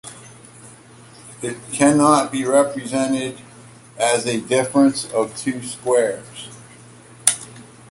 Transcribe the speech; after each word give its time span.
It 1.43 1.57
cannot 1.71 2.31
be 2.31 2.43
represented 2.43 3.39
as 3.99 4.25
a 4.25 4.41
difference 4.41 5.05
of 5.11 5.37
two 5.37 5.61
squares. 5.61 6.49